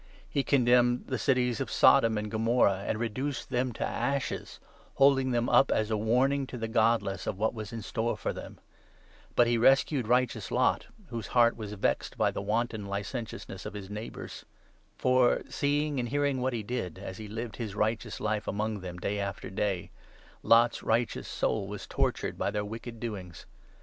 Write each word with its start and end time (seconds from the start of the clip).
He 0.27 0.41
condemned 0.43 1.05
the 1.09 1.19
cities 1.19 1.61
of 1.61 1.69
Sodom 1.69 2.13
6 2.13 2.17
and 2.23 2.31
Gomorrah 2.31 2.85
and 2.87 2.99
reduced 2.99 3.51
them 3.51 3.71
to 3.73 3.85
ashes, 3.85 4.59
holding 4.95 5.29
them 5.29 5.47
up 5.47 5.69
as 5.69 5.91
a 5.91 5.95
warning 5.95 6.47
to 6.47 6.57
the 6.57 6.67
godless 6.67 7.27
of 7.27 7.37
what 7.37 7.53
was 7.53 7.71
in 7.71 7.83
store 7.83 8.17
for 8.17 8.33
them; 8.33 8.57
but 9.35 9.45
he 9.45 9.53
7 9.57 9.61
rescued 9.61 10.07
righteous 10.07 10.49
Lot, 10.49 10.87
whose 11.11 11.27
heart 11.37 11.55
was 11.55 11.73
vexed 11.73 12.17
by 12.17 12.31
the 12.31 12.41
wanton 12.41 12.87
licentiousness 12.87 13.63
of 13.63 13.75
his 13.75 13.91
neighbours; 13.91 14.43
for, 14.97 15.43
seeing 15.47 15.99
and 15.99 16.09
hearing 16.09 16.41
what 16.41 16.55
8 16.55 16.57
he 16.57 16.63
did, 16.63 16.97
as 16.97 17.19
he 17.19 17.27
lived 17.27 17.57
his 17.57 17.75
righteous 17.75 18.19
life 18.19 18.47
among 18.47 18.79
them, 18.79 18.97
day 18.97 19.19
after 19.19 19.51
day, 19.51 19.91
Lot's 20.41 20.81
righteous 20.81 21.27
soul 21.27 21.67
was 21.67 21.85
tortured 21.85 22.39
by 22.39 22.49
their 22.49 22.65
wicked 22.65 22.99
doings. 22.99 23.45